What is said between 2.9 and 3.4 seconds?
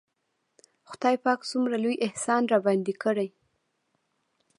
کړى.